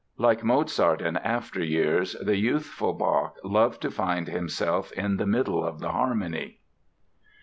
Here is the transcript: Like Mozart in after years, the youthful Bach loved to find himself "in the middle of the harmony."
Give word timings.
Like 0.17 0.43
Mozart 0.43 0.99
in 0.99 1.17
after 1.17 1.63
years, 1.63 2.15
the 2.19 2.35
youthful 2.35 2.93
Bach 2.93 3.35
loved 3.43 3.83
to 3.83 3.91
find 3.91 4.27
himself 4.27 4.91
"in 4.93 5.17
the 5.17 5.27
middle 5.27 5.63
of 5.63 5.79
the 5.79 5.89
harmony." 5.91 6.57